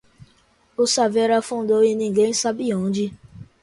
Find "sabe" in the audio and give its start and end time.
2.33-2.73